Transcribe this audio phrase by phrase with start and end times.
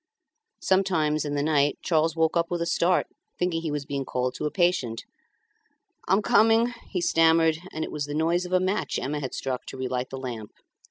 [0.63, 3.05] Sometimes in the night Charles woke up with a start,
[3.37, 5.03] thinking he was being called to a patient.
[6.07, 9.63] "I'm coming," he stammered; and it was the noise of a match Emma had struck
[9.67, 10.49] to relight the lamp.